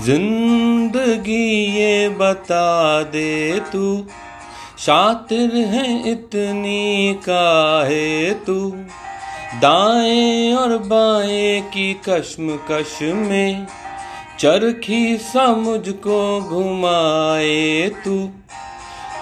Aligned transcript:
ज़िंदगी 0.00 1.46
ये 1.76 2.08
बता 2.08 3.02
दे 3.02 3.60
तू, 3.72 4.06
शातिर 4.78 5.56
है 5.56 6.10
इतनी 6.10 7.14
काहे 7.14 8.30
तू। 8.46 8.70
दाएँ 9.54 10.54
और 10.54 10.78
बाएँ 10.78 11.60
की 11.60 11.92
कश्मकश 12.08 12.98
में 13.02 13.66
चरखी 14.38 15.16
सा 15.16 15.46
मुझको 15.46 16.40
घुमाए 16.40 17.88
तू। 18.04 18.16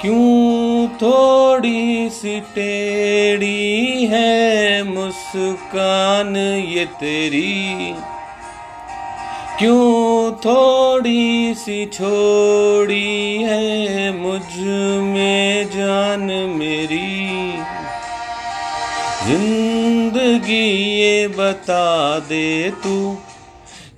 क्यों 0.00 0.88
थोड़ी 0.88 2.10
सी 2.10 2.40
टेढ़ी 2.40 4.06
है 4.06 4.82
मुस्कान 4.82 6.36
ये 6.36 6.84
तेरी? 6.84 7.94
क्यों 9.58 10.05
थोड़ी 10.30 11.54
सी 11.54 11.86
छोड़ी 11.86 13.42
है 13.42 14.12
मुझमें 14.12 15.70
जान 15.70 16.22
मेरी। 16.56 17.52
ज़िंदगी 19.26 20.66
ये 21.00 21.28
बता 21.28 22.18
दे 22.18 22.70
तू, 22.84 23.16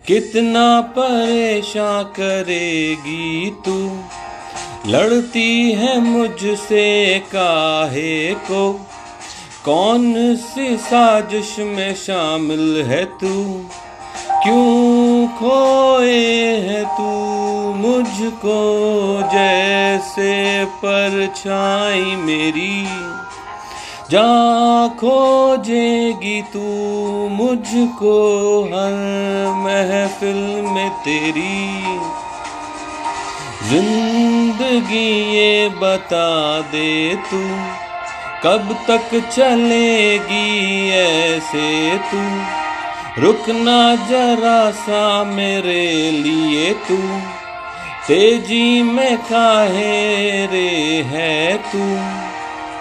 कितना 0.07 0.81
परेशान 0.81 2.05
करेगी 2.05 3.51
तू। 3.65 3.79
लड़ती 4.87 5.73
है 5.73 5.99
मुझसे 6.01 7.19
काहे 7.19 8.35
को, 8.35 8.73
कौन 9.65 10.15
सी 10.37 10.77
साजिश 10.77 11.57
में 11.59 11.95
शामिल 11.95 12.83
है 12.83 13.05
तू? 13.05 13.35
क्यों 14.43 15.29
खोए 15.29 16.21
है 16.57 16.85
तू 16.85 17.03
मुझको 17.75 18.59
जैसे 19.33 20.65
परछाई 20.65 22.01
मेरी? 22.01 22.85
जा 24.11 24.89
खोजेगी 24.89 26.43
तू 26.43 26.61
मुझको 27.29 28.15
हर 28.65 28.95
महफिल 29.57 30.63
में 30.63 30.91
तेरी? 30.91 31.83
ज़िंदगी 33.69 35.35
ये 35.37 35.69
बता 35.69 36.61
दे 36.61 37.15
तू, 37.31 37.43
कब 38.45 38.77
तक 38.89 39.29
चलेगी 39.31 40.91
ऐसे 40.91 41.99
तू? 41.99 42.58
रुकना 43.19 43.95
जरा 43.95 44.71
सा 44.71 45.25
मेरे 45.25 46.11
लिए 46.11 46.73
तू। 46.73 46.97
तेज़ी 48.09 48.83
में 48.83 49.19
काहे 49.19 50.47
रे 50.47 51.03
है 51.07 51.57
तू। 51.57 51.83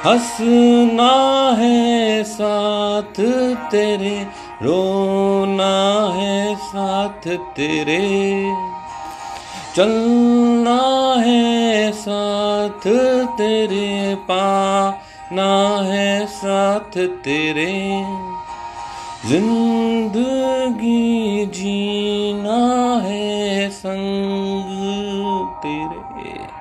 हंसना 0.09 1.55
है 1.59 2.23
साथ 2.23 3.21
तेरे, 3.71 4.27
रोना 4.63 6.13
है 6.15 6.55
साथ 6.55 7.37
तेरे। 7.37 8.53
चलना 9.75 11.13
है 11.17 11.91
साथ 11.91 12.87
तेरे, 13.37 14.15
पाना 14.15 15.81
है 15.81 16.25
साथ 16.25 16.97
तेरे। 16.97 18.03
ज़िंदगी 19.29 20.95
जीना 21.45 22.59
है 23.05 23.69
संग 23.69 24.69
तेरे। 25.63 26.47